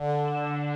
Muy 0.00 0.69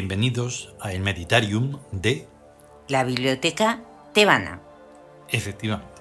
Bienvenidos 0.00 0.72
a 0.80 0.94
el 0.94 1.02
Meditarium 1.02 1.78
de, 1.92 2.26
La 2.88 3.04
biblioteca 3.04 3.82
tebana. 4.14 4.62
efectivamente, 5.28 6.00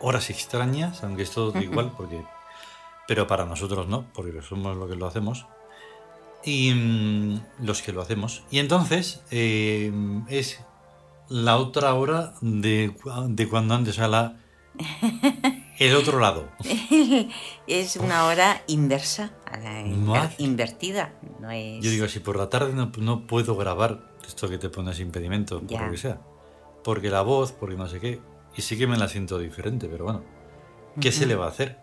horas 0.00 0.30
extrañas, 0.30 1.04
aunque 1.04 1.24
es 1.24 1.30
todo 1.30 1.60
igual, 1.60 1.92
porque, 1.94 2.24
pero 3.06 3.26
para 3.26 3.44
nosotros 3.44 3.88
no, 3.88 4.06
porque 4.14 4.40
somos 4.40 4.74
los 4.74 4.88
que 4.88 4.96
lo 4.96 5.06
hacemos 5.06 5.44
y 6.46 6.72
mm, 6.72 7.40
los 7.62 7.82
que 7.82 7.92
lo 7.92 8.00
hacemos. 8.00 8.42
Y 8.50 8.58
entonces 8.58 9.20
eh, 9.30 9.92
es 10.30 10.60
la 11.28 11.58
otra 11.58 11.92
hora 11.92 12.32
de, 12.40 12.96
de 13.28 13.48
cuando 13.50 13.74
antes 13.74 13.98
a 13.98 14.08
la 14.08 14.36
el 15.80 15.96
otro 15.96 16.20
lado. 16.20 16.48
es 17.66 17.96
una 17.96 18.26
hora 18.26 18.62
inversa, 18.66 19.32
hace. 19.46 20.34
invertida. 20.42 21.14
No 21.40 21.50
es... 21.50 21.82
Yo 21.82 21.90
digo, 21.90 22.06
si 22.06 22.20
por 22.20 22.36
la 22.36 22.50
tarde 22.50 22.74
no, 22.74 22.92
no 22.98 23.26
puedo 23.26 23.56
grabar 23.56 24.10
esto 24.26 24.48
que 24.48 24.58
te 24.58 24.68
pones 24.68 25.00
impedimento, 25.00 25.60
por 25.60 25.80
lo 25.80 25.90
que 25.90 25.96
sea, 25.96 26.20
porque 26.84 27.10
la 27.10 27.22
voz, 27.22 27.52
porque 27.52 27.76
no 27.76 27.88
sé 27.88 27.98
qué, 27.98 28.20
y 28.56 28.62
sí 28.62 28.76
que 28.76 28.86
me 28.86 28.96
la 28.96 29.08
siento 29.08 29.38
diferente, 29.38 29.88
pero 29.88 30.04
bueno, 30.04 30.22
¿qué 31.00 31.10
se 31.12 31.26
le 31.26 31.34
va 31.34 31.46
a 31.46 31.48
hacer? 31.48 31.78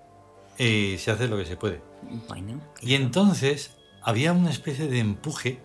Eh, 0.60 0.98
se 1.00 1.12
hace 1.12 1.28
lo 1.28 1.38
que 1.38 1.46
se 1.46 1.58
puede. 1.58 1.82
Bueno, 2.28 2.62
Y 2.82 2.94
entonces 2.94 3.76
había 4.04 4.32
una 4.32 4.52
especie 4.52 4.88
de 4.88 5.00
empuje, 5.00 5.60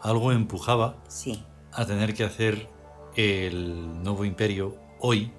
algo 0.00 0.30
empujaba 0.32 1.02
sí. 1.08 1.42
a 1.72 1.86
tener 1.86 2.14
que 2.14 2.24
hacer 2.24 2.68
el 3.16 4.02
nuevo 4.02 4.24
imperio 4.24 4.76
hoy, 5.00 5.32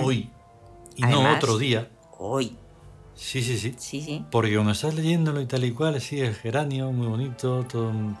hoy, 0.00 0.30
y 0.98 1.02
no 1.02 1.34
otro 1.34 1.56
día. 1.58 1.88
Hoy. 2.18 2.56
Sí, 3.14 3.42
sí, 3.42 3.58
sí. 3.58 3.74
Sí, 3.78 4.00
sí. 4.02 4.24
Porque 4.30 4.54
cuando 4.54 4.72
estás 4.72 4.94
leyéndolo 4.94 5.40
y 5.40 5.46
tal 5.46 5.64
y 5.64 5.72
cual, 5.72 6.00
sí, 6.00 6.20
el 6.20 6.34
geranio, 6.34 6.92
muy 6.92 7.06
bonito, 7.06 7.64
todo 7.64 7.88
un- 7.88 8.16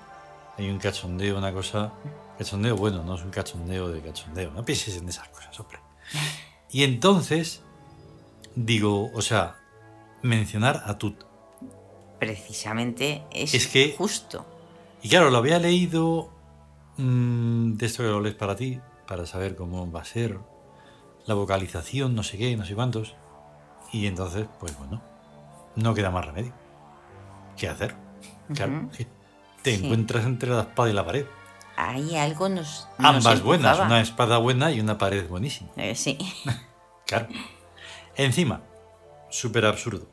hay 0.56 0.68
un 0.70 0.78
cachondeo, 0.78 1.38
una 1.38 1.52
cosa... 1.52 1.92
Cachondeo, 2.38 2.76
bueno, 2.76 3.02
no 3.04 3.14
es 3.16 3.22
un 3.22 3.30
cachondeo 3.30 3.88
de 3.90 4.00
cachondeo, 4.00 4.50
no 4.52 4.64
pienses 4.64 4.96
en 4.96 5.08
esas 5.08 5.28
cosas, 5.28 5.58
hombre. 5.60 5.78
Y 6.70 6.82
entonces, 6.84 7.62
digo, 8.54 9.10
o 9.14 9.22
sea, 9.22 9.56
mencionar 10.22 10.82
a 10.84 10.98
Tut. 10.98 11.24
Precisamente 12.18 13.22
es, 13.32 13.54
Es 13.54 13.66
que- 13.68 13.94
justo. 13.96 14.44
Y 15.02 15.08
claro, 15.08 15.30
lo 15.30 15.38
había 15.38 15.58
leído 15.58 16.30
mm, 16.96 17.74
de 17.74 17.86
esto 17.86 18.02
que 18.02 18.08
lo 18.08 18.20
lees 18.20 18.34
para 18.34 18.56
ti, 18.56 18.80
para 19.06 19.24
saber 19.26 19.54
cómo 19.56 19.90
va 19.90 20.00
a 20.00 20.04
ser 20.04 20.38
la 21.28 21.34
vocalización, 21.34 22.14
no 22.14 22.22
sé 22.22 22.38
qué, 22.38 22.56
no 22.56 22.64
sé 22.64 22.74
cuántos. 22.74 23.14
Y 23.92 24.06
entonces, 24.06 24.46
pues 24.58 24.76
bueno, 24.78 25.00
no 25.76 25.94
queda 25.94 26.10
más 26.10 26.24
remedio. 26.26 26.52
¿Qué 27.56 27.68
hacer? 27.68 27.94
Claro, 28.54 28.88
te 29.62 29.76
Sí. 29.76 29.84
encuentras 29.84 30.24
entre 30.24 30.50
la 30.50 30.62
espada 30.62 30.88
y 30.90 30.92
la 30.94 31.04
pared. 31.04 31.26
Ahí 31.76 32.16
algo 32.16 32.48
nos. 32.48 32.88
nos 32.98 33.16
Ambas 33.16 33.42
buenas, 33.42 33.78
una 33.78 34.00
espada 34.00 34.38
buena 34.38 34.72
y 34.72 34.80
una 34.80 34.98
pared 34.98 35.28
buenísima. 35.28 35.70
Eh, 35.76 35.94
sí. 35.94 36.18
Claro. 37.06 37.28
Encima, 38.16 38.60
súper 39.30 39.64
absurdo. 39.64 40.06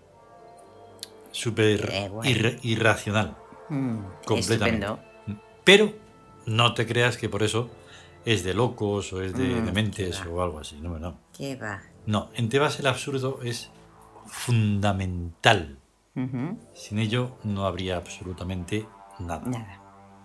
Súper 1.32 1.90
Eh, 1.92 2.10
bueno. 2.10 2.50
irracional. 2.64 3.36
Mm, 3.70 3.98
Completamente. 4.26 4.86
Estupendo. 4.86 5.00
Pero 5.66 5.94
no 6.46 6.74
te 6.74 6.86
creas 6.88 7.18
que 7.18 7.28
por 7.28 7.44
eso 7.44 7.70
es 8.26 8.44
de 8.44 8.54
locos 8.54 9.14
o 9.14 9.22
es 9.22 9.34
de 9.34 9.62
Mm, 9.62 9.66
dementes 9.66 10.22
o 10.26 10.42
algo 10.42 10.60
así. 10.60 10.78
No, 10.82 10.98
no. 11.00 11.18
¿Qué 11.38 11.56
va? 11.56 11.82
No, 12.06 12.30
en 12.34 12.50
Tebas 12.50 12.80
el 12.80 12.88
absurdo 12.88 13.40
es 13.44 13.70
fundamental. 14.28 15.78
Sin 16.74 16.98
ello 17.00 17.36
no 17.44 17.66
habría 17.66 17.98
absolutamente 17.98 18.88
nada. 19.20 19.44
Nada. 19.46 19.82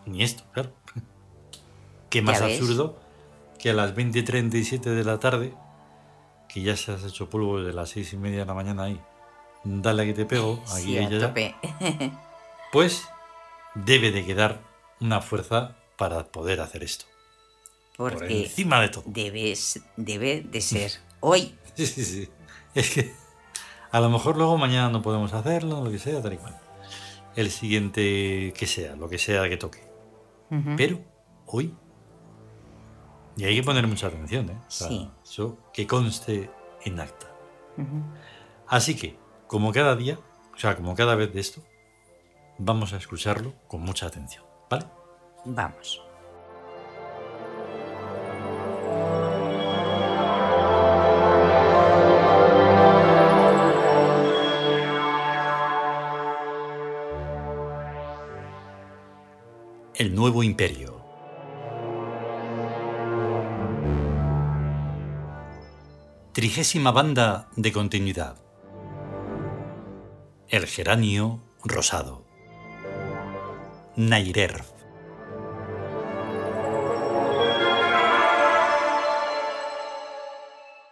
Ni 0.06 0.22
esto, 0.22 0.44
claro. 0.53 0.72
Qué 2.10 2.22
más 2.22 2.41
ves. 2.41 2.60
absurdo 2.60 2.97
que 3.59 3.71
a 3.71 3.75
las 3.75 3.94
20.37 3.94 4.81
de 4.81 5.05
la 5.05 5.19
tarde, 5.19 5.53
que 6.49 6.62
ya 6.62 6.77
se 6.77 6.93
has 6.93 7.05
hecho 7.05 7.28
polvo 7.28 7.60
de 7.60 7.72
las 7.72 7.91
seis 7.91 8.12
y 8.12 8.16
media 8.16 8.41
de 8.41 8.47
la 8.47 8.55
mañana 8.55 8.84
ahí, 8.84 9.00
dale 9.65 10.06
que 10.06 10.15
te 10.15 10.25
pego, 10.27 10.62
aquí 10.72 10.83
Sí, 10.83 10.99
a 10.99 11.21
tope. 11.28 11.55
pues 12.72 13.09
debe 13.75 14.12
de 14.12 14.25
quedar 14.25 14.60
una 15.00 15.21
fuerza 15.21 15.77
para 15.99 16.25
poder 16.25 16.60
hacer 16.60 16.83
esto. 16.84 17.05
Por 18.00 18.15
Porque 18.15 18.44
encima 18.44 18.81
de 18.81 18.88
todo. 18.88 19.05
debes, 19.06 19.78
debe 19.99 20.41
de 20.41 20.61
ser 20.62 20.91
hoy. 21.21 21.55
Sí, 21.75 21.84
sí, 21.87 22.03
sí. 22.03 22.28
Es 22.75 22.94
que 22.94 23.12
a 23.91 24.00
lo 24.00 24.09
mejor 24.09 24.38
luego 24.38 24.56
mañana 24.56 24.88
no 24.88 25.03
podemos 25.03 25.34
hacerlo, 25.34 25.84
lo 25.84 25.91
que 25.91 25.99
sea, 25.99 26.22
tal 26.22 26.33
y 26.33 26.39
cual. 26.39 26.59
El 27.37 27.50
siguiente 27.50 28.55
que 28.56 28.66
sea, 28.66 28.97
lo 28.97 29.06
que 29.10 29.19
sea 29.19 29.47
que 29.50 29.59
toque. 29.59 29.83
Pero 30.78 30.99
hoy. 31.44 31.75
Y 33.37 33.44
hay 33.44 33.55
que 33.55 33.62
poner 33.62 33.87
mucha 33.87 34.06
atención, 34.06 34.49
¿eh? 34.49 34.59
O 34.66 34.71
sea, 34.71 34.89
Sí. 34.89 35.10
Eso 35.22 35.59
que 35.75 35.87
conste 35.87 36.50
en 36.87 37.00
acta. 37.00 37.27
Así 38.66 38.97
que, 38.97 39.19
como 39.47 39.72
cada 39.72 39.94
día, 39.94 40.19
o 40.55 40.59
sea, 40.59 40.75
como 40.75 40.94
cada 40.94 41.16
vez 41.16 41.34
de 41.34 41.41
esto, 41.41 41.62
vamos 42.56 42.94
a 42.94 42.97
escucharlo 42.97 43.53
con 43.69 43.83
mucha 43.83 44.06
atención, 44.06 44.44
¿vale? 44.71 44.87
Vamos. 45.44 46.03
El 60.00 60.15
nuevo 60.15 60.43
imperio. 60.43 60.99
Trigésima 66.33 66.91
banda 66.91 67.50
de 67.56 67.71
continuidad. 67.71 68.39
El 70.49 70.66
geranio 70.66 71.43
rosado. 71.62 72.25
Nairerf. 73.94 74.71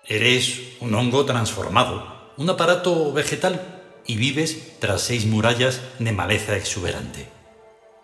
Eres 0.04 0.76
un 0.80 0.94
hongo 0.94 1.24
transformado, 1.24 2.34
un 2.36 2.50
aparato 2.50 3.10
vegetal, 3.14 3.82
y 4.04 4.16
vives 4.16 4.78
tras 4.80 5.00
seis 5.00 5.24
murallas 5.24 5.80
de 5.98 6.12
maleza 6.12 6.58
exuberante. 6.58 7.30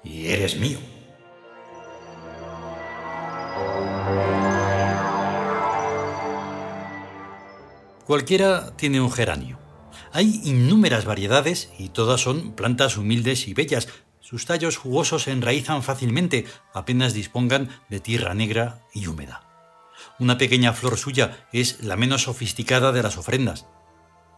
Y 0.02 0.28
eres 0.28 0.56
mío. 0.56 0.93
Cualquiera 8.06 8.76
tiene 8.76 9.00
un 9.00 9.10
geranio. 9.10 9.58
Hay 10.12 10.42
innúmeras 10.44 11.06
variedades 11.06 11.70
y 11.78 11.88
todas 11.88 12.20
son 12.20 12.52
plantas 12.52 12.98
humildes 12.98 13.48
y 13.48 13.54
bellas. 13.54 13.88
Sus 14.20 14.44
tallos 14.44 14.76
jugosos 14.76 15.22
se 15.22 15.32
enraizan 15.32 15.82
fácilmente, 15.82 16.44
apenas 16.74 17.14
dispongan 17.14 17.70
de 17.88 18.00
tierra 18.00 18.34
negra 18.34 18.82
y 18.92 19.06
húmeda. 19.06 19.48
Una 20.18 20.36
pequeña 20.36 20.74
flor 20.74 20.98
suya 20.98 21.46
es 21.52 21.82
la 21.82 21.96
menos 21.96 22.24
sofisticada 22.24 22.92
de 22.92 23.02
las 23.02 23.16
ofrendas. 23.16 23.66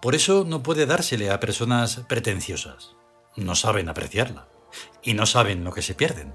Por 0.00 0.14
eso 0.14 0.44
no 0.46 0.62
puede 0.62 0.86
dársele 0.86 1.30
a 1.30 1.40
personas 1.40 2.02
pretenciosas. 2.08 2.92
No 3.34 3.56
saben 3.56 3.88
apreciarla 3.88 4.48
y 5.02 5.14
no 5.14 5.26
saben 5.26 5.64
lo 5.64 5.72
que 5.72 5.82
se 5.82 5.94
pierden. 5.94 6.32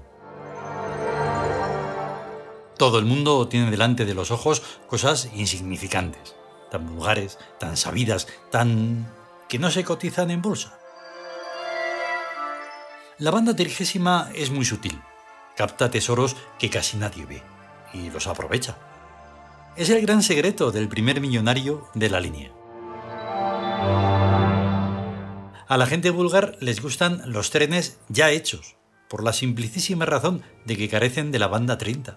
Todo 2.76 2.98
el 2.98 3.06
mundo 3.06 3.48
tiene 3.48 3.70
delante 3.70 4.04
de 4.04 4.14
los 4.14 4.30
ojos 4.30 4.62
cosas 4.86 5.30
insignificantes, 5.34 6.36
tan 6.72 6.86
vulgares, 6.86 7.38
tan 7.60 7.76
sabidas, 7.76 8.26
tan... 8.50 9.06
que 9.48 9.58
no 9.58 9.70
se 9.70 9.84
cotizan 9.84 10.30
en 10.30 10.40
bolsa. 10.40 10.78
La 13.18 13.30
banda 13.30 13.54
trigésima 13.54 14.30
es 14.34 14.50
muy 14.50 14.64
sutil, 14.64 14.98
capta 15.54 15.90
tesoros 15.90 16.34
que 16.58 16.70
casi 16.70 16.96
nadie 16.96 17.26
ve 17.26 17.42
y 17.92 18.10
los 18.10 18.26
aprovecha. 18.26 18.78
Es 19.76 19.90
el 19.90 20.00
gran 20.00 20.22
secreto 20.22 20.72
del 20.72 20.88
primer 20.88 21.20
millonario 21.20 21.88
de 21.94 22.08
la 22.08 22.20
línea. 22.20 22.50
A 25.68 25.76
la 25.76 25.86
gente 25.86 26.10
vulgar 26.10 26.56
les 26.60 26.80
gustan 26.80 27.22
los 27.26 27.50
trenes 27.50 27.98
ya 28.08 28.30
hechos, 28.30 28.76
por 29.08 29.22
la 29.22 29.34
simplicísima 29.34 30.06
razón 30.06 30.42
de 30.64 30.78
que 30.78 30.88
carecen 30.88 31.32
de 31.32 31.38
la 31.38 31.48
banda 31.48 31.76
30, 31.76 32.16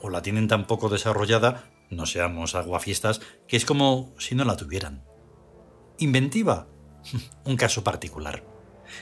o 0.00 0.10
la 0.10 0.22
tienen 0.22 0.48
tan 0.48 0.66
poco 0.66 0.88
desarrollada, 0.88 1.64
no 1.92 2.06
seamos 2.06 2.54
aguafiestas, 2.54 3.20
que 3.46 3.56
es 3.56 3.64
como 3.64 4.14
si 4.18 4.34
no 4.34 4.44
la 4.44 4.56
tuvieran. 4.56 5.04
Inventiva, 5.98 6.66
un 7.44 7.56
caso 7.56 7.84
particular. 7.84 8.44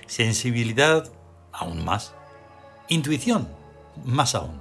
Sensibilidad, 0.06 1.10
aún 1.52 1.84
más. 1.84 2.14
Intuición, 2.88 3.48
más 4.04 4.34
aún. 4.34 4.60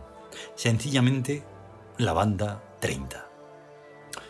Sencillamente, 0.55 1.43
la 1.97 2.13
banda 2.13 2.63
30. 2.79 3.27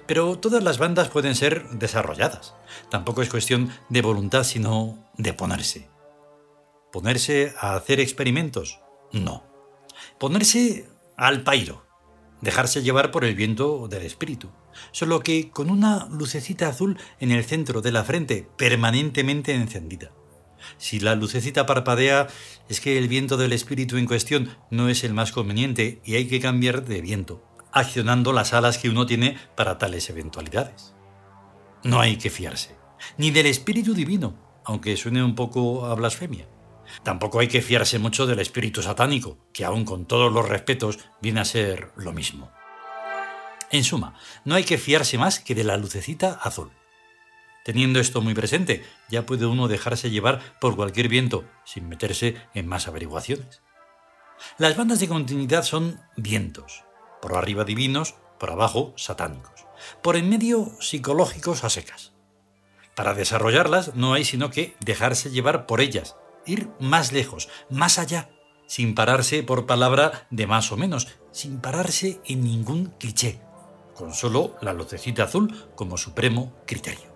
Pero 0.07 0.39
todas 0.39 0.63
las 0.63 0.79
bandas 0.79 1.09
pueden 1.09 1.35
ser 1.35 1.69
desarrolladas. 1.69 2.55
Tampoco 2.89 3.21
es 3.21 3.29
cuestión 3.29 3.69
de 3.89 4.01
voluntad, 4.01 4.43
sino 4.43 4.97
de 5.17 5.33
ponerse. 5.33 5.89
¿Ponerse 6.91 7.53
a 7.59 7.75
hacer 7.75 7.99
experimentos? 7.99 8.79
No. 9.11 9.43
Ponerse 10.17 10.89
al 11.15 11.43
pairo. 11.43 11.85
Dejarse 12.41 12.81
llevar 12.81 13.11
por 13.11 13.25
el 13.25 13.35
viento 13.35 13.87
del 13.87 14.03
espíritu. 14.03 14.49
Solo 14.91 15.21
que 15.21 15.49
con 15.49 15.69
una 15.69 16.07
lucecita 16.07 16.69
azul 16.69 16.97
en 17.19 17.31
el 17.31 17.43
centro 17.43 17.81
de 17.81 17.91
la 17.91 18.03
frente, 18.03 18.47
permanentemente 18.57 19.53
encendida. 19.53 20.11
Si 20.77 20.99
la 20.99 21.15
lucecita 21.15 21.65
parpadea, 21.65 22.27
es 22.67 22.81
que 22.81 22.97
el 22.97 23.07
viento 23.07 23.37
del 23.37 23.53
espíritu 23.53 23.97
en 23.97 24.05
cuestión 24.05 24.49
no 24.69 24.89
es 24.89 25.03
el 25.03 25.13
más 25.13 25.31
conveniente 25.31 26.01
y 26.03 26.15
hay 26.15 26.27
que 26.27 26.39
cambiar 26.39 26.85
de 26.85 27.01
viento 27.01 27.49
accionando 27.71 28.33
las 28.33 28.53
alas 28.53 28.77
que 28.77 28.89
uno 28.89 29.05
tiene 29.05 29.37
para 29.55 29.77
tales 29.77 30.09
eventualidades. 30.09 30.93
No 31.83 31.99
hay 31.99 32.17
que 32.17 32.29
fiarse, 32.29 32.75
ni 33.17 33.31
del 33.31 33.45
Espíritu 33.45 33.93
Divino, 33.93 34.35
aunque 34.65 34.97
suene 34.97 35.23
un 35.23 35.35
poco 35.35 35.85
a 35.85 35.95
blasfemia. 35.95 36.47
Tampoco 37.03 37.39
hay 37.39 37.47
que 37.47 37.61
fiarse 37.61 37.99
mucho 37.99 38.25
del 38.25 38.39
espíritu 38.39 38.81
satánico, 38.81 39.37
que 39.53 39.65
aun 39.65 39.85
con 39.85 40.05
todos 40.05 40.31
los 40.31 40.47
respetos 40.47 40.99
viene 41.21 41.39
a 41.41 41.45
ser 41.45 41.91
lo 41.95 42.11
mismo. 42.11 42.51
En 43.71 43.83
suma, 43.83 44.15
no 44.45 44.55
hay 44.55 44.63
que 44.63 44.77
fiarse 44.77 45.17
más 45.17 45.39
que 45.39 45.55
de 45.55 45.63
la 45.63 45.77
lucecita 45.77 46.39
azul. 46.41 46.71
Teniendo 47.63 47.99
esto 47.99 48.21
muy 48.21 48.33
presente, 48.33 48.83
ya 49.09 49.25
puede 49.25 49.45
uno 49.45 49.67
dejarse 49.67 50.09
llevar 50.09 50.57
por 50.59 50.75
cualquier 50.75 51.07
viento 51.07 51.45
sin 51.65 51.87
meterse 51.87 52.35
en 52.53 52.67
más 52.67 52.87
averiguaciones. 52.87 53.61
Las 54.57 54.75
bandas 54.75 54.99
de 54.99 55.07
continuidad 55.07 55.63
son 55.63 56.01
vientos, 56.15 56.83
por 57.21 57.35
arriba 57.35 57.65
divinos, 57.65 58.15
por 58.39 58.49
abajo 58.51 58.93
satánicos, 58.95 59.65
por 60.01 60.15
en 60.15 60.29
medio 60.29 60.71
psicológicos 60.79 61.63
a 61.63 61.69
secas. 61.69 62.13
Para 62.95 63.13
desarrollarlas 63.13 63.95
no 63.95 64.13
hay 64.13 64.25
sino 64.25 64.49
que 64.49 64.75
dejarse 64.79 65.29
llevar 65.29 65.65
por 65.65 65.81
ellas, 65.81 66.15
ir 66.49 66.69
más 66.79 67.11
lejos, 67.11 67.49
más 67.69 67.99
allá, 67.99 68.29
sin 68.67 68.95
pararse 68.95 69.43
por 69.43 69.65
palabra 69.65 70.27
de 70.29 70.47
más 70.47 70.71
o 70.71 70.77
menos, 70.77 71.07
sin 71.31 71.59
pararse 71.59 72.19
en 72.25 72.43
ningún 72.43 72.93
cliché, 72.99 73.41
con 73.95 74.13
solo 74.13 74.55
la 74.61 74.73
lucecita 74.73 75.23
azul 75.23 75.69
como 75.75 75.97
supremo 75.97 76.53
criterio. 76.65 77.09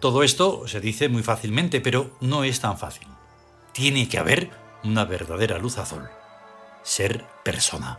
Todo 0.00 0.22
esto 0.22 0.68
se 0.68 0.80
dice 0.80 1.08
muy 1.08 1.22
fácilmente, 1.22 1.80
pero 1.80 2.16
no 2.20 2.44
es 2.44 2.60
tan 2.60 2.78
fácil. 2.78 3.08
Tiene 3.72 4.08
que 4.08 4.18
haber 4.18 4.50
una 4.84 5.04
verdadera 5.04 5.58
luz 5.58 5.78
azul. 5.78 6.08
Ser 6.82 7.24
persona. 7.42 7.98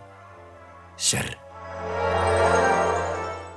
Ser. 0.95 1.48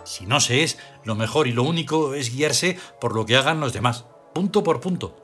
Si 0.04 0.26
no 0.26 0.40
se 0.40 0.62
es, 0.62 0.78
lo 1.04 1.14
mejor 1.14 1.46
y 1.46 1.52
lo 1.52 1.62
único 1.62 2.14
es 2.14 2.34
guiarse 2.34 2.78
por 3.00 3.14
lo 3.14 3.26
que 3.26 3.36
hagan 3.36 3.60
los 3.60 3.72
demás, 3.72 4.04
punto 4.34 4.62
por 4.62 4.80
punto. 4.80 5.16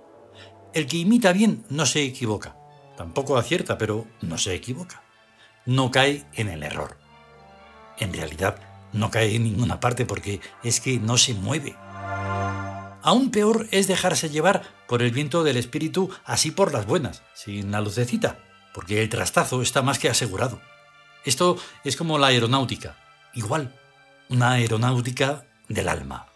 El 0.74 0.86
que 0.86 0.98
imita 0.98 1.32
bien 1.32 1.64
no 1.70 1.86
se 1.86 2.02
equivoca. 2.02 2.56
Tampoco 2.96 3.36
acierta, 3.36 3.78
pero 3.78 4.06
no 4.20 4.38
se 4.38 4.54
equivoca. 4.54 5.02
No 5.66 5.90
cae 5.90 6.24
en 6.34 6.48
el 6.48 6.62
error. 6.62 6.96
En 7.98 8.12
realidad, 8.12 8.58
no 8.92 9.10
cae 9.10 9.34
en 9.34 9.44
ninguna 9.44 9.80
parte 9.80 10.06
porque 10.06 10.40
es 10.62 10.80
que 10.80 10.98
no 10.98 11.18
se 11.18 11.34
mueve. 11.34 11.76
Aún 13.02 13.30
peor 13.30 13.68
es 13.70 13.86
dejarse 13.86 14.28
llevar 14.28 14.62
por 14.86 15.02
el 15.02 15.12
viento 15.12 15.44
del 15.44 15.56
espíritu 15.56 16.10
así 16.24 16.50
por 16.50 16.72
las 16.72 16.86
buenas, 16.86 17.22
sin 17.34 17.70
la 17.70 17.80
lucecita, 17.80 18.38
porque 18.74 19.00
el 19.00 19.08
trastazo 19.08 19.62
está 19.62 19.82
más 19.82 19.98
que 19.98 20.08
asegurado. 20.08 20.60
Esto 21.24 21.56
es 21.84 21.96
como 21.96 22.18
la 22.18 22.28
aeronáutica, 22.28 22.96
igual, 23.34 23.77
una 24.30 24.52
aeronáutica 24.52 25.44
del 25.68 25.88
alma. 25.88 26.26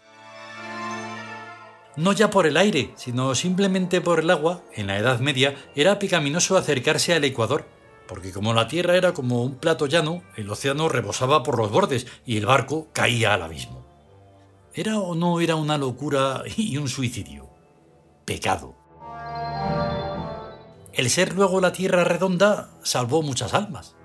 No 1.95 2.11
ya 2.11 2.31
por 2.31 2.47
el 2.47 2.57
aire, 2.57 2.91
sino 2.95 3.35
simplemente 3.35 4.01
por 4.01 4.19
el 4.19 4.31
agua, 4.31 4.63
en 4.73 4.87
la 4.87 4.97
Edad 4.97 5.19
Media 5.19 5.55
era 5.75 5.99
pecaminoso 5.99 6.57
acercarse 6.57 7.13
al 7.13 7.23
Ecuador, 7.23 7.67
porque 8.07 8.31
como 8.31 8.53
la 8.53 8.67
Tierra 8.67 8.95
era 8.97 9.13
como 9.13 9.43
un 9.43 9.57
plato 9.57 9.85
llano, 9.85 10.23
el 10.35 10.49
océano 10.49 10.89
rebosaba 10.89 11.43
por 11.43 11.57
los 11.59 11.71
bordes 11.71 12.07
y 12.25 12.37
el 12.37 12.47
barco 12.47 12.87
caía 12.93 13.35
al 13.35 13.43
abismo. 13.43 13.85
¿Era 14.73 14.99
o 14.99 15.13
no 15.13 15.39
era 15.39 15.55
una 15.55 15.77
locura 15.77 16.43
y 16.57 16.77
un 16.77 16.89
suicidio? 16.89 17.49
Pecado. 18.25 18.75
El 20.93 21.09
ser 21.11 21.33
luego 21.33 21.61
la 21.61 21.73
Tierra 21.73 22.03
redonda 22.03 22.69
salvó 22.81 23.21
muchas 23.21 23.53
almas. 23.53 23.95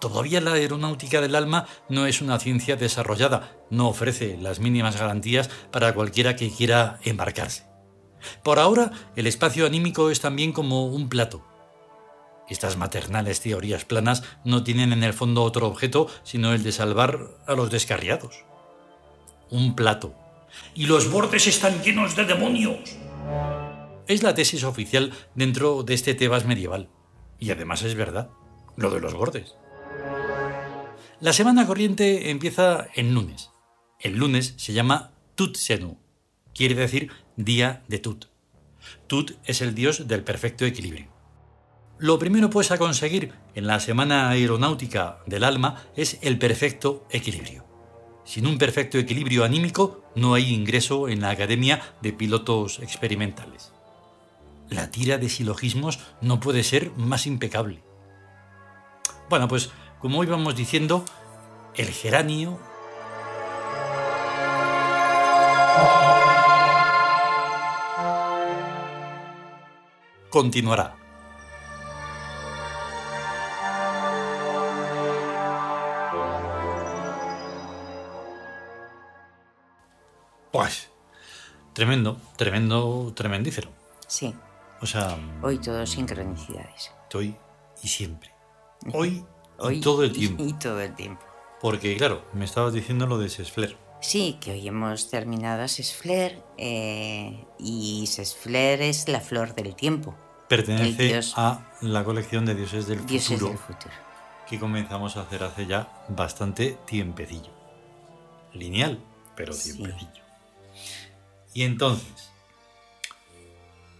Todavía 0.00 0.40
la 0.40 0.54
aeronáutica 0.54 1.20
del 1.20 1.34
alma 1.34 1.66
no 1.88 2.06
es 2.06 2.22
una 2.22 2.38
ciencia 2.38 2.76
desarrollada, 2.76 3.52
no 3.70 3.88
ofrece 3.88 4.38
las 4.40 4.60
mínimas 4.60 4.98
garantías 4.98 5.50
para 5.70 5.94
cualquiera 5.94 6.36
que 6.36 6.50
quiera 6.50 6.98
embarcarse. 7.04 7.64
Por 8.42 8.58
ahora, 8.58 8.92
el 9.16 9.26
espacio 9.26 9.66
anímico 9.66 10.10
es 10.10 10.20
también 10.20 10.52
como 10.52 10.86
un 10.86 11.08
plato. 11.08 11.46
Estas 12.48 12.76
maternales 12.76 13.40
teorías 13.40 13.84
planas 13.84 14.24
no 14.44 14.64
tienen 14.64 14.92
en 14.92 15.04
el 15.04 15.12
fondo 15.12 15.44
otro 15.44 15.68
objeto 15.68 16.08
sino 16.24 16.52
el 16.52 16.62
de 16.62 16.72
salvar 16.72 17.20
a 17.46 17.54
los 17.54 17.70
descarriados 17.70 18.44
un 19.50 19.74
plato. 19.74 20.14
Y 20.74 20.86
los 20.86 21.10
bordes 21.10 21.46
están 21.46 21.82
llenos 21.82 22.16
de 22.16 22.24
demonios. 22.24 22.96
Es 24.06 24.22
la 24.22 24.34
tesis 24.34 24.64
oficial 24.64 25.12
dentro 25.34 25.82
de 25.82 25.94
este 25.94 26.14
Tebas 26.14 26.46
medieval. 26.46 26.88
Y 27.38 27.50
además 27.50 27.82
es 27.82 27.94
verdad, 27.94 28.30
lo 28.76 28.90
de 28.90 29.00
los 29.00 29.14
bordes. 29.14 29.54
La 31.20 31.32
semana 31.32 31.66
corriente 31.66 32.30
empieza 32.30 32.88
el 32.94 33.12
lunes. 33.12 33.50
El 33.98 34.16
lunes 34.16 34.54
se 34.56 34.72
llama 34.72 35.12
Tutsenu, 35.34 35.98
quiere 36.54 36.74
decir 36.74 37.10
día 37.36 37.84
de 37.88 37.98
Tut. 37.98 38.26
Tut 39.06 39.32
es 39.44 39.60
el 39.60 39.74
dios 39.74 40.08
del 40.08 40.24
perfecto 40.24 40.64
equilibrio. 40.64 41.08
Lo 41.98 42.18
primero 42.18 42.48
pues 42.48 42.70
a 42.70 42.78
conseguir 42.78 43.34
en 43.54 43.66
la 43.66 43.80
semana 43.80 44.30
aeronáutica 44.30 45.18
del 45.26 45.44
alma 45.44 45.84
es 45.96 46.18
el 46.22 46.38
perfecto 46.38 47.06
equilibrio. 47.10 47.66
Sin 48.24 48.46
un 48.46 48.56
perfecto 48.56 48.96
equilibrio 48.96 49.44
anímico 49.44 50.04
no 50.14 50.32
hay 50.32 50.54
ingreso 50.54 51.08
en 51.08 51.20
la 51.20 51.30
Academia 51.30 51.82
de 52.00 52.14
Pilotos 52.14 52.78
Experimentales. 52.78 53.72
La 54.70 54.90
tira 54.90 55.18
de 55.18 55.28
silogismos 55.28 55.98
no 56.22 56.40
puede 56.40 56.62
ser 56.62 56.92
más 56.92 57.26
impecable. 57.26 57.82
Bueno, 59.28 59.48
pues 59.48 59.70
como 60.00 60.24
íbamos 60.24 60.54
diciendo, 60.56 61.04
el 61.74 61.88
geranio 61.90 62.58
continuará. 70.30 70.96
Pues, 80.50 80.90
tremendo, 81.74 82.16
tremendo, 82.36 83.12
tremendífero. 83.14 83.70
Sí. 84.06 84.34
O 84.80 84.86
sea. 84.86 85.16
Hoy 85.42 85.58
todo 85.58 85.86
sincronicidades. 85.86 86.92
Hoy 87.14 87.36
y 87.82 87.88
siempre. 87.88 88.34
Hoy, 88.92 89.24
y 89.70 89.80
todo 89.80 90.04
el 90.04 90.12
tiempo. 90.12 90.44
Y, 90.44 90.52
todo 90.54 90.80
el 90.80 90.94
tiempo. 90.94 91.22
Porque, 91.60 91.96
claro, 91.96 92.24
me 92.32 92.44
estabas 92.44 92.72
diciendo 92.72 93.06
lo 93.06 93.18
de 93.18 93.28
Sesfler. 93.28 93.76
Sí, 94.00 94.38
que 94.40 94.52
hoy 94.52 94.66
hemos 94.66 95.10
terminado 95.10 95.68
Sesfler 95.68 96.42
eh, 96.56 97.44
y 97.58 98.06
Sesfler 98.06 98.80
es 98.80 99.08
la 99.08 99.20
flor 99.20 99.54
del 99.54 99.74
tiempo. 99.74 100.14
Pertenece 100.48 101.20
a 101.36 101.70
la 101.82 102.02
colección 102.02 102.46
de 102.46 102.54
dioses 102.54 102.86
del 102.86 103.04
dioses 103.06 103.38
futuro. 103.38 103.48
Del 103.50 103.58
futuro. 103.58 103.94
Que 104.48 104.58
comenzamos 104.58 105.16
a 105.16 105.22
hacer 105.22 105.44
hace 105.44 105.66
ya 105.66 106.04
bastante 106.08 106.78
tiempecillo. 106.86 107.50
Lineal, 108.54 108.98
pero 109.36 109.54
tiempecillo. 109.54 110.24
Y 111.52 111.62
entonces, 111.62 112.29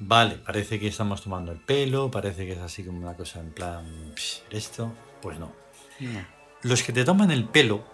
vale, 0.00 0.36
parece 0.36 0.78
que 0.80 0.88
estamos 0.88 1.22
tomando 1.22 1.52
el 1.52 1.58
pelo, 1.60 2.10
parece 2.10 2.46
que 2.46 2.52
es 2.52 2.58
así 2.58 2.82
como 2.84 2.98
una 2.98 3.14
cosa 3.16 3.40
en 3.40 3.52
plan, 3.52 4.12
"Psh, 4.16 4.40
esto, 4.50 4.92
pues 5.22 5.38
no. 5.38 5.52
No. 6.00 6.24
Los 6.62 6.82
que 6.82 6.92
te 6.92 7.04
toman 7.04 7.30
el 7.30 7.44
pelo 7.48 7.84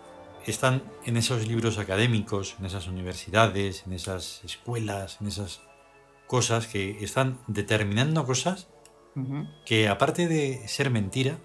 están 0.46 0.82
en 1.04 1.16
esos 1.16 1.46
libros 1.46 1.78
académicos, 1.78 2.56
en 2.58 2.66
esas 2.66 2.86
universidades, 2.86 3.82
en 3.86 3.92
esas 3.92 4.40
escuelas, 4.44 5.18
en 5.20 5.26
esas 5.28 5.60
cosas 6.26 6.66
que 6.66 7.04
están 7.04 7.38
determinando 7.46 8.24
cosas 8.24 8.68
que 9.64 9.88
aparte 9.88 10.28
de 10.28 10.68
ser 10.68 10.90
mentira, 10.90 11.38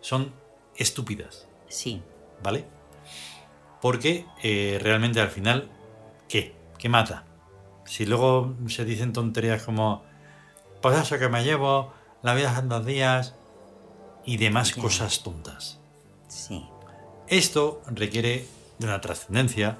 son 0.00 0.32
estúpidas, 0.76 1.48
Sí. 1.68 2.00
¿vale? 2.42 2.64
Porque 3.82 4.24
eh, 4.42 4.78
realmente 4.80 5.20
al 5.20 5.28
final, 5.30 5.68
¿qué? 6.28 6.54
¿Qué 6.78 6.88
mata? 6.88 7.24
Si 7.86 8.04
luego 8.06 8.54
se 8.68 8.84
dicen 8.84 9.12
tonterías 9.12 9.62
como, 9.62 10.02
pues 10.82 10.98
eso 10.98 11.18
que 11.18 11.28
me 11.28 11.42
llevo, 11.44 11.92
la 12.22 12.34
vida 12.34 12.54
son 12.54 12.68
dos 12.68 12.84
días 12.84 13.34
y 14.24 14.36
demás 14.36 14.72
cosas 14.72 15.22
tontas. 15.22 15.80
Sí. 16.28 16.68
Esto 17.28 17.80
requiere 17.86 18.46
de 18.78 18.86
una 18.86 19.00
trascendencia, 19.00 19.78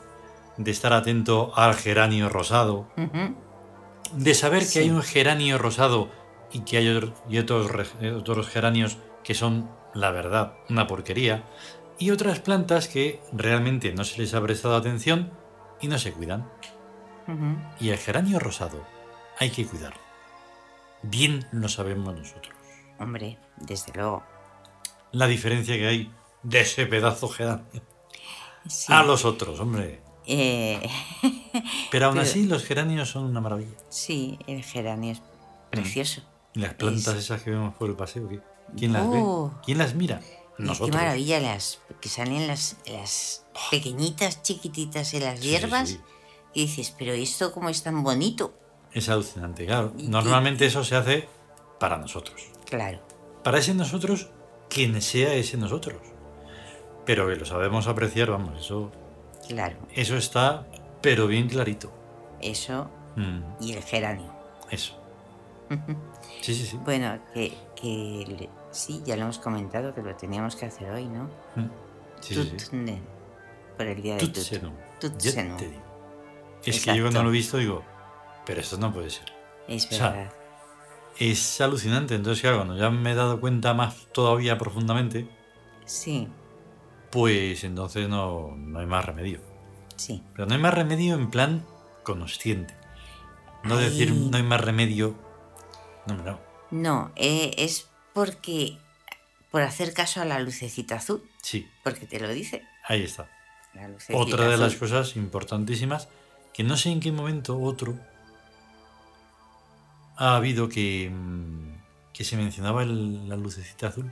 de 0.57 0.71
estar 0.71 0.93
atento 0.93 1.53
al 1.55 1.75
geranio 1.75 2.29
rosado, 2.29 2.87
de 4.13 4.35
saber 4.35 4.61
que 4.61 4.67
Sí. 4.69 4.79
hay 4.81 4.91
un 4.91 5.03
geranio 5.03 5.59
rosado 5.59 6.09
y 6.53 6.61
que 6.61 6.79
hay 6.79 6.89
otro- 6.89 7.15
y 7.29 7.39
otros, 7.39 7.71
re- 7.71 8.13
otros 8.13 8.49
geranios 8.49 8.97
que 9.25 9.35
son, 9.35 9.69
la 9.95 10.11
verdad, 10.13 10.55
una 10.71 10.87
porquería, 10.87 11.45
y 11.99 12.11
otras 12.11 12.41
plantas 12.41 12.89
que 12.89 13.21
realmente 13.33 13.93
no 13.93 14.05
se 14.05 14.19
les 14.21 14.33
ha 14.35 14.41
prestado 14.41 14.77
atención 14.77 15.31
y 15.81 15.89
no 15.89 15.99
se 15.99 16.13
cuidan. 16.13 16.49
Y 17.81 17.91
el 17.91 17.99
geranio 17.99 18.39
rosado 18.39 18.85
hay 19.39 19.51
que 19.51 19.67
cuidarlo. 19.67 20.01
Bien 21.03 21.47
lo 21.53 21.69
sabemos 21.69 22.17
nosotros. 22.17 22.55
Hombre, 22.99 23.39
desde 23.57 23.93
luego. 23.95 24.23
La 25.13 25.27
diferencia 25.27 25.77
que 25.77 25.87
hay 25.87 26.13
de 26.43 26.61
ese 26.61 26.87
pedazo 26.87 27.29
geranio 27.29 27.67
Sí. 28.69 28.93
a 28.93 29.03
los 29.05 29.25
otros, 29.25 29.61
hombre. 29.61 30.01
Eh, 30.27 30.81
Pero 31.91 32.07
aún 32.07 32.15
Pero- 32.17 32.27
así 32.29 32.47
los 32.47 32.65
geranios 32.65 33.11
son 33.11 33.25
una 33.25 33.41
maravilla. 33.41 33.77
sí, 33.89 34.39
el 34.49 34.65
geranio 34.65 35.13
es 35.13 35.23
precioso. 35.71 36.23
Y 36.55 36.61
las 36.61 36.75
plantas 36.75 37.15
Es- 37.15 37.25
esas 37.25 37.43
que 37.43 37.51
vemos 37.51 37.75
por 37.77 37.89
el 37.91 37.97
paseo. 37.97 38.29
¿quién 38.77 38.93
las 38.93 39.03
Oh. 39.07 39.51
ve? 39.55 39.61
¿Quién 39.65 39.79
las 39.79 39.95
mira? 39.95 40.21
Y 40.59 40.63
Nosotros. 40.63 40.91
qué 40.91 40.97
maravilla 40.97 41.39
las 41.39 41.79
que 42.01 42.09
salen 42.09 42.47
las, 42.49 42.77
las 42.87 43.45
pequeñitas, 43.71 44.43
chiquititas 44.43 45.13
en 45.15 45.23
las 45.25 45.39
sí, 45.39 45.49
hierbas. 45.51 45.91
sí. 45.91 46.01
Y 46.57 46.63
dices, 46.63 46.95
pero 46.99 47.13
esto 47.13 47.53
cómo 47.53 47.69
es 47.69 47.83
tan 47.83 48.03
bonito. 48.03 48.55
Es 48.91 49.11
alucinante, 49.11 49.67
claro. 49.67 49.93
Normalmente 49.99 50.65
eso 50.65 50.83
se 50.85 50.97
hace 50.97 51.29
para 51.79 51.99
nosotros. 51.99 52.49
Claro. 52.65 52.99
Para 53.45 53.59
ese 53.59 53.75
nosotros, 53.75 54.31
quien 54.71 55.03
sea 55.03 55.35
ese 55.35 55.59
nosotros. 55.59 55.99
Pero 57.05 57.29
que 57.29 57.37
lo 57.37 57.45
sabemos 57.45 57.89
apreciar, 57.89 58.31
vamos, 58.31 58.59
eso, 58.59 58.91
Claro. 59.47 59.77
eso 59.95 60.17
está, 60.17 60.67
pero 61.03 61.27
bien 61.27 61.47
clarito. 61.47 61.93
Eso 62.41 62.91
Mm, 63.17 63.43
y 63.61 63.73
el 63.75 63.83
geranio. 63.83 64.33
eso. 64.71 64.99
Sí, 66.41 66.55
sí, 66.55 66.65
sí. 66.67 66.79
Bueno, 66.85 67.19
que, 67.35 67.53
que 67.81 68.49
sí, 68.71 69.03
ya 69.05 69.17
lo 69.17 69.23
hemos 69.25 69.39
comentado 69.39 69.95
que 69.95 70.01
lo 70.01 70.15
teníamos 70.17 70.57
que 70.57 70.67
hacer 70.67 70.91
hoy, 70.91 71.05
¿no? 71.07 71.25
Mm, 71.57 71.71
sí, 72.21 72.35
sí, 72.35 72.53
sí. 72.59 72.99
Por 73.77 73.87
el 73.87 74.01
día 74.01 74.15
de 74.15 74.21
Tut. 74.21 74.33
Tutsenum. 74.35 74.73
Tutsenum. 75.01 75.57
Es 76.65 76.85
que 76.85 76.97
yo 76.97 77.03
cuando 77.05 77.23
lo 77.23 77.29
he 77.29 77.33
visto 77.33 77.59
digo, 77.59 77.85
pero 78.45 78.61
esto 78.61 78.77
no 78.79 78.93
puede 78.93 79.11
ser. 79.11 79.33
Es 79.69 79.87
O 79.87 79.91
sea, 79.91 80.11
verdad. 80.11 80.33
Es 81.19 81.61
alucinante. 81.61 82.15
Entonces, 82.15 82.43
claro, 82.43 82.57
cuando 82.59 82.77
ya 82.77 82.91
me 82.91 83.13
he 83.13 83.15
dado 83.15 83.41
cuenta 83.41 83.73
más 83.75 84.07
todavía 84.13 84.59
profundamente, 84.59 85.29
Sí, 85.85 86.29
pues 87.11 87.63
entonces 87.65 88.09
no, 88.09 88.55
no 88.57 88.81
hay 88.81 88.87
más 88.87 89.05
remedio. 89.05 89.41
sí. 89.97 90.23
Pero 90.35 90.47
no 90.47 90.55
hay 90.55 90.61
más 90.61 90.75
remedio 90.75 91.15
en 91.15 91.31
plan 91.31 91.65
consciente. 92.03 92.75
No 93.65 93.79
Ay. 93.79 93.85
decir 93.85 94.13
no 94.13 94.37
hay 94.37 94.43
más 94.43 94.61
remedio. 94.61 95.15
No, 96.07 96.15
no. 96.17 96.41
No, 96.71 97.13
eh, 97.17 97.53
es 97.59 97.89
porque 98.13 98.77
por 99.51 99.63
hacer 99.63 99.95
caso 99.95 100.21
a 100.21 100.25
la 100.25 100.39
lucecita 100.41 100.97
azul, 100.97 101.23
Sí, 101.43 101.69
porque 101.85 102.07
te 102.07 102.19
lo 102.21 102.29
dice. 102.29 102.65
ahí 102.85 103.03
está. 103.05 103.29
La 103.75 103.89
lucecita 103.89 104.19
Otra 104.19 104.45
de 104.49 104.55
azul. 104.55 104.65
las 104.65 104.75
cosas 104.77 105.17
importantísimas 105.17 106.09
que 106.57 106.65
no 106.65 106.77
sé 106.77 106.91
en 106.91 107.01
qué 107.01 107.13
momento 107.13 107.59
otro 107.61 107.95
ha 110.17 110.37
habido 110.37 110.69
que, 110.69 111.11
mm, 111.13 112.13
que 112.13 112.25
se 112.25 112.37
mencionaba 112.37 112.83
el- 112.83 113.29
la 113.29 113.37
lucecita 113.37 113.89
azul. 113.89 114.11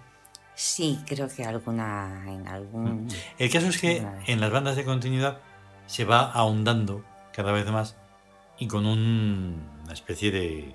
Sí, 0.55 1.01
creo 1.07 1.29
que 1.29 1.45
alguna 1.45 2.23
en 2.29 2.47
algún 2.47 3.09
El 3.39 3.51
caso 3.51 3.69
es 3.69 3.81
que 3.81 4.07
en 4.27 4.41
las 4.41 4.51
bandas 4.53 4.77
de 4.77 4.85
continuidad 4.85 5.39
se 5.87 6.05
va 6.05 6.31
ahondando 6.31 7.05
cada 7.33 7.51
vez 7.53 7.69
más 7.71 7.97
y 8.59 8.69
con 8.69 8.87
un- 8.87 9.67
una 9.83 9.93
especie 9.93 10.31
de, 10.31 10.75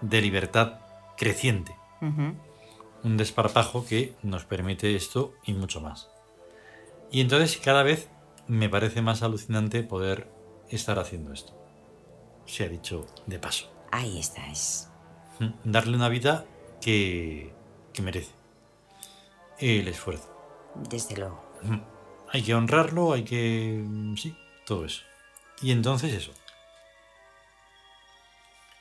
de 0.00 0.20
libertad 0.20 0.80
creciente. 1.16 1.74
Un 3.02 3.16
desparpajo 3.16 3.84
que 3.86 4.14
nos 4.22 4.44
permite 4.44 4.96
esto 4.96 5.34
y 5.44 5.52
mucho 5.52 5.80
más. 5.80 6.08
Y 7.10 7.20
entonces 7.20 7.58
cada 7.62 7.82
vez 7.82 8.08
me 8.48 8.68
parece 8.68 9.00
más 9.02 9.22
alucinante 9.22 9.82
poder 9.82 10.28
estar 10.76 10.98
haciendo 10.98 11.32
esto. 11.32 11.52
Se 12.46 12.64
ha 12.64 12.68
dicho 12.68 13.06
de 13.26 13.38
paso. 13.38 13.70
Ahí 13.90 14.18
está, 14.18 14.46
es 14.50 14.90
¿Mm? 15.38 15.48
Darle 15.70 15.96
una 15.96 16.08
vida 16.08 16.44
que, 16.80 17.52
que 17.92 18.02
merece 18.02 18.32
el 19.58 19.88
esfuerzo. 19.88 20.28
desde 20.90 21.16
luego. 21.16 21.42
Mm. 21.62 21.78
Hay 22.32 22.42
que 22.42 22.54
honrarlo, 22.54 23.12
hay 23.12 23.22
que... 23.24 23.82
mm, 23.86 24.16
Sí, 24.16 24.36
todo 24.66 24.84
eso. 24.84 25.02
Y 25.62 25.70
entonces 25.70 26.12
eso. 26.12 26.32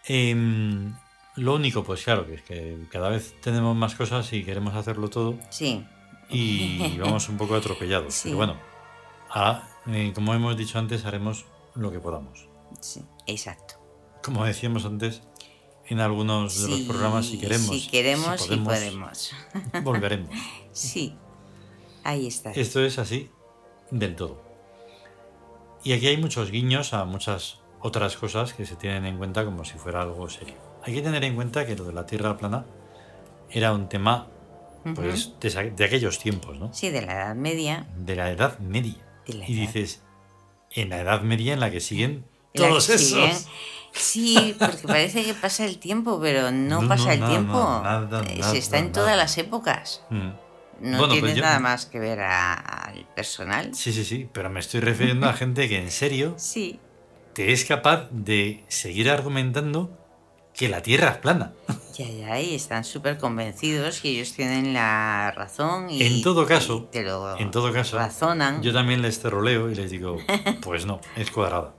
Em, 0.06 0.94
lo 1.36 1.56
único, 1.56 1.84
pues 1.84 2.04
claro, 2.04 2.26
que 2.26 2.36
es 2.36 2.42
que 2.44 2.78
cada 2.92 3.10
vez 3.10 3.40
tenemos 3.42 3.76
más 3.76 3.96
cosas 3.96 4.32
y 4.34 4.44
queremos 4.44 4.76
hacerlo 4.76 5.10
todo 5.10 5.38
Sí, 5.50 5.86
y 6.30 6.98
vamos 6.98 7.30
un 7.30 7.38
poco 7.38 7.56
atropellados. 7.56 8.14
Sí. 8.14 8.24
Pero 8.26 8.38
bueno, 8.38 8.58
ahora, 9.30 9.68
eh, 9.88 10.12
como 10.14 10.34
hemos 10.34 10.58
dicho 10.58 10.78
antes, 10.80 11.06
haremos 11.06 11.46
lo 11.76 11.92
que 11.92 12.00
podamos. 12.00 12.48
sí, 12.80 13.04
exacto. 13.26 13.76
Como 14.24 14.46
decíamos 14.46 14.86
antes, 14.86 15.22
en 15.88 16.00
algunos 16.00 16.62
de 16.62 16.70
los 16.70 16.80
programas, 16.82 17.26
si 17.26 17.38
queremos, 17.38 17.68
Si 17.68 17.90
queremos 17.90 18.42
si 18.42 18.54
y 18.54 18.58
podemos. 18.58 19.32
volveremos. 19.84 20.30
Sí, 20.72 21.16
ahí 22.04 22.28
está. 22.28 22.52
Esto 22.52 22.84
es 22.84 23.00
así 23.00 23.30
del 23.92 24.16
todo. 24.16 24.42
Y 25.84 25.94
aquí 25.94 26.08
hay 26.08 26.18
muchos 26.18 26.52
guiños 26.52 26.94
a 26.94 27.04
muchas 27.04 27.60
otras 27.82 28.16
cosas 28.16 28.54
que 28.54 28.66
se 28.66 28.76
tienen 28.76 29.06
en 29.06 29.18
cuenta 29.18 29.44
como 29.44 29.66
si 29.66 29.78
fuera 29.78 30.02
algo 30.02 30.30
serio. 30.30 30.56
Hay 30.84 30.94
que 30.94 31.02
tener 31.02 31.24
en 31.26 31.36
cuenta 31.36 31.66
que 31.66 31.76
lo 31.76 31.84
de 31.84 31.94
la 31.94 32.06
Tierra 32.06 32.38
plana 32.38 32.66
era 33.50 33.74
un 33.74 33.90
tema 33.90 34.30
pues, 34.96 35.34
de, 35.40 35.86
aquellos 35.86 36.20
tiempos, 36.20 36.58
¿no? 36.58 36.74
Sí, 36.74 36.90
de 36.90 37.02
la 37.02 37.14
Edad 37.14 37.36
Media. 37.36 37.88
De 37.98 38.16
la 38.16 38.32
Edad 38.32 38.60
Media. 38.60 38.96
Y 39.26 39.54
dices, 39.54 40.02
en 40.76 40.90
la 40.90 41.00
Edad 41.02 41.22
Media 41.22 41.54
en 41.54 41.60
la 41.60 41.72
que 41.72 41.80
siguen 41.80 42.26
que 42.54 42.62
todos 42.62 42.90
esos. 42.90 43.48
Sí, 43.92 44.56
porque 44.58 44.88
parece 44.88 45.24
que 45.24 45.34
pasa 45.36 45.66
el 45.66 45.78
tiempo, 45.78 46.20
pero 46.20 46.52
no, 46.52 46.82
No, 46.82 46.88
pasa 46.90 47.06
no, 47.06 47.12
el 47.12 47.30
tiempo. 47.30 47.54
no, 47.54 47.84
nada, 47.84 48.22
nada, 48.24 48.52
Se 48.52 48.58
está 48.58 48.80
en 48.80 48.92
todas 48.92 49.16
las 49.16 49.38
épocas. 49.38 50.02
Mm. 50.10 50.30
No 50.82 50.98
Bueno, 50.98 51.14
tiene 51.14 51.22
pues 51.28 51.36
yo- 51.36 51.44
nada 51.44 51.60
más 51.60 51.86
que 51.86 52.00
ver 52.00 52.20
a- 52.22 52.54
al 52.56 53.06
personal. 53.16 53.74
Sí, 53.76 53.94
sí, 53.94 54.04
sí, 54.04 54.28
pero 54.34 54.50
me 54.50 54.60
estoy 54.60 54.80
refiriendo 54.82 55.28
a 55.30 55.34
gente 55.34 55.70
que 55.70 55.78
en 55.78 55.92
serio 55.92 56.34
Sí, 56.38 56.80
te 57.34 57.52
es 57.54 57.66
capaz 57.66 58.08
de 58.12 58.64
seguir 58.68 59.10
argumentando 59.12 59.96
que 60.54 60.70
la 60.70 60.82
Tierra 60.82 61.10
es 61.10 61.18
plana. 61.18 61.54
ya, 61.94 62.08
ya, 62.08 62.40
y 62.40 62.56
están 62.56 62.84
súper 62.84 63.18
convencidos 63.18 64.04
y 64.06 64.10
ellos 64.16 64.34
tienen 64.34 64.74
la 64.74 65.32
razón. 65.32 65.90
Y, 65.90 66.04
En 66.04 66.22
todo 66.22 66.46
caso, 66.46 66.88
te 66.92 67.04
lo 67.04 67.38
En 67.38 67.52
todo 67.52 67.74
caso, 67.74 67.98
razonan. 67.98 68.62
yo 68.62 68.72
también 68.74 69.02
les 69.02 69.20
terroleo 69.22 69.70
y 69.72 69.76
les 69.76 69.92
digo, 69.92 70.18
pues 70.62 70.86
no, 70.86 71.00
es 71.16 71.32
cuadrada. 71.32 71.74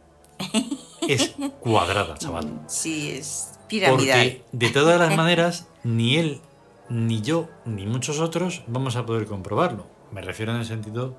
Es 1.06 1.34
cuadrada, 1.60 2.16
chaval. 2.16 2.60
Sí, 2.66 3.10
es 3.12 3.52
piramidal. 3.68 4.18
Porque 4.18 4.44
de 4.52 4.70
todas 4.70 4.98
las 4.98 5.16
maneras, 5.16 5.68
ni 5.84 6.16
él, 6.16 6.40
ni 6.88 7.20
yo, 7.20 7.48
ni 7.64 7.86
muchos 7.86 8.18
otros 8.20 8.62
vamos 8.66 8.96
a 8.96 9.06
poder 9.06 9.26
comprobarlo. 9.26 9.86
Me 10.10 10.20
refiero 10.22 10.52
en 10.52 10.58
el 10.58 10.66
sentido 10.66 11.16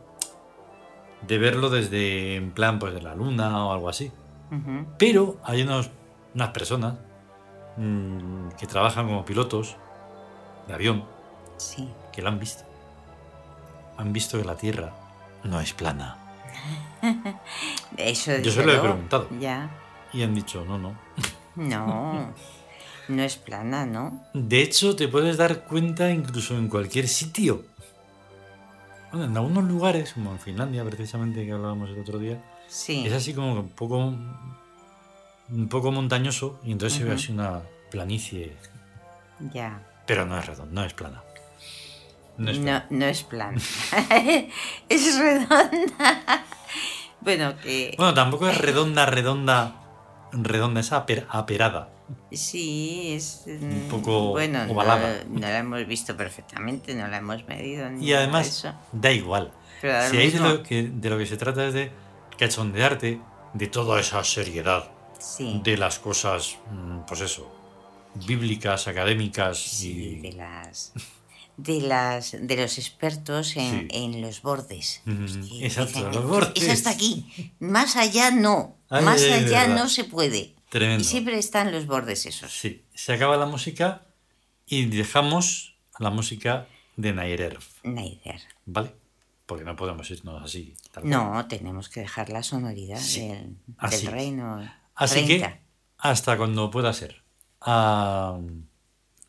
de 1.25 1.37
verlo 1.37 1.69
desde 1.69 2.35
en 2.35 2.51
plan 2.51 2.79
pues 2.79 2.93
de 2.93 3.01
la 3.01 3.15
luna 3.15 3.65
o 3.65 3.73
algo 3.73 3.89
así. 3.89 4.11
Pero 4.97 5.37
hay 5.43 5.63
unos, 5.63 5.89
unas 6.33 6.49
personas 6.49 6.95
mm, 7.77 8.49
que 8.57 8.67
trabajan 8.67 9.07
como 9.07 9.25
pilotos 9.25 9.75
de 10.67 10.73
avión 10.73 11.03
Sí, 11.57 11.89
que 12.11 12.21
lo 12.21 12.27
han 12.29 12.39
visto. 12.39 12.63
Han 13.97 14.11
visto 14.11 14.37
que 14.37 14.43
la 14.45 14.55
Tierra 14.57 14.93
no 15.43 15.59
es 15.61 15.73
plana. 15.73 16.17
eso 17.97 18.37
Yo 18.39 18.51
se 18.51 18.65
lo 18.65 18.73
he 18.73 18.79
preguntado. 18.79 19.27
Ya, 19.39 19.69
Y 20.11 20.23
han 20.23 20.35
dicho, 20.35 20.65
no, 20.65 20.77
no. 20.77 20.95
no. 21.55 22.33
No 23.07 23.21
es 23.21 23.35
plana, 23.37 23.85
¿no? 23.85 24.23
De 24.33 24.63
hecho, 24.63 24.95
te 24.95 25.07
puedes 25.07 25.37
dar 25.37 25.65
cuenta 25.65 26.09
incluso 26.09 26.57
en 26.57 26.67
cualquier 26.67 27.07
sitio. 27.07 27.63
Bueno, 29.11 29.27
en 29.27 29.37
algunos 29.37 29.63
lugares, 29.65 30.13
como 30.13 30.31
en 30.31 30.39
Finlandia 30.39 30.83
precisamente 30.83 31.45
que 31.45 31.51
hablábamos 31.51 31.91
el 31.91 31.99
otro 31.99 32.17
día, 32.17 32.41
Sí. 32.67 33.05
es 33.05 33.13
así 33.13 33.35
como 33.35 33.53
un 33.53 33.69
poco, 33.69 34.11
un 35.49 35.67
poco 35.69 35.91
montañoso 35.91 36.59
y 36.63 36.71
entonces 36.71 36.97
se 36.99 37.05
ve 37.05 37.13
así 37.15 37.31
una 37.31 37.61
planicie, 37.91 38.55
Ya. 39.53 39.81
pero 40.07 40.25
no 40.25 40.37
es 40.39 40.45
redonda, 40.45 40.73
no 40.81 40.85
es 40.85 40.93
plana. 40.93 41.21
No 42.37 42.51
es 42.51 42.57
plana. 42.59 42.85
No, 42.89 42.97
no 42.97 43.05
es 43.05 43.23
plana. 43.23 43.57
es 44.89 45.17
redonda. 45.19 46.45
bueno, 47.21 47.55
que 47.61 47.93
Bueno, 47.97 48.13
tampoco 48.13 48.49
es 48.49 48.57
redonda, 48.57 49.05
redonda, 49.05 49.75
redonda, 50.33 50.81
es 50.81 50.91
aper- 50.91 51.25
aperada. 51.29 51.89
sí, 52.31 53.13
es. 53.13 53.43
mm, 53.47 53.87
poco 53.89 54.29
bueno, 54.31 54.63
ovalada. 54.69 55.23
no 55.29 55.39
la 55.39 55.59
hemos 55.59 55.85
visto 55.87 56.17
perfectamente, 56.17 56.93
no 56.93 57.07
la 57.07 57.17
hemos 57.17 57.45
medido. 57.47 57.89
ni 57.89 58.05
Y 58.05 58.13
además, 58.13 58.47
eso. 58.47 58.73
da 58.91 59.11
igual. 59.11 59.51
Pero 59.81 60.09
Si 60.09 60.17
ahí 60.17 60.31
de 60.31 60.39
lo, 60.39 60.63
que, 60.63 60.83
de 60.83 61.09
lo 61.09 61.17
que 61.17 61.25
se 61.25 61.37
trata 61.37 61.65
es 61.67 61.73
de 61.73 61.91
cachondearte 62.37 63.19
de 63.53 63.67
toda 63.67 63.99
esa 64.01 64.23
seriedad, 64.23 64.89
Sí. 65.19 65.61
de 65.63 65.77
las 65.77 65.99
cosas, 65.99 66.57
mm, 66.71 66.99
pues 67.07 67.21
eso, 67.21 67.51
bíblicas, 68.27 68.87
académicas 68.87 69.57
Sí, 69.57 69.91
y... 69.91 70.19
de 70.21 70.33
las 70.33 70.93
de 71.57 71.79
las 71.81 72.35
de 72.39 72.55
los 72.57 72.77
expertos 72.77 73.55
en, 73.55 73.81
Sí. 73.81 73.87
en 73.91 74.21
los 74.21 74.41
bordes. 74.41 75.01
Mm, 75.05 75.25
exacto, 75.61 75.99
dicen, 75.99 76.11
los 76.11 76.27
bordes. 76.27 76.63
Es 76.63 76.69
hasta 76.69 76.89
aquí. 76.91 77.53
Más 77.59 77.95
allá 77.95 78.31
no. 78.31 78.75
Ay, 78.89 79.03
Más 79.05 79.21
allá 79.23 79.67
no 79.67 79.87
se 79.87 80.03
puede. 80.03 80.53
Tremendo. 80.69 81.01
Y 81.01 81.05
siempre 81.05 81.37
están 81.39 81.71
los 81.71 81.85
bordes 81.87 82.25
esos. 82.25 82.51
Sí, 82.51 82.83
se 82.93 83.13
acaba 83.13 83.37
la 83.37 83.45
música 83.45 84.05
y 84.65 84.85
dejamos 84.85 85.77
la 85.99 86.09
música 86.09 86.67
de 86.97 87.13
Nairer, 87.13 87.57
Naider. 87.83 88.41
¿vale? 88.65 88.93
Porque 89.45 89.63
no 89.63 89.75
podemos 89.77 90.09
irnos 90.11 90.43
así. 90.43 90.73
tal. 90.91 91.07
No, 91.09 91.45
tenemos 91.47 91.87
que 91.87 92.01
dejar 92.01 92.29
la 92.29 92.41
sonoridad 92.43 92.99
Sí, 92.99 93.27
del, 93.29 94.07
reino. 94.07 94.59
Así 94.95 95.25
30. 95.25 95.51
que 95.51 95.61
hasta 95.97 96.37
cuando 96.37 96.71
pueda 96.71 96.93
ser. 96.93 97.23
A 97.61 98.37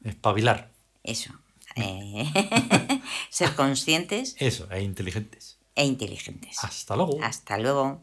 espabilar. 0.04 0.70
Eso. 1.02 1.32
Eh, 1.76 2.24
ser 3.30 3.54
conscientes 3.54 4.34
Eso, 4.38 4.66
e 4.70 4.82
inteligentes. 4.82 5.58
e 5.74 5.84
inteligentes. 5.84 6.62
Hasta 6.62 6.96
luego. 6.96 7.18
Hasta 7.22 7.58
luego. 7.58 8.02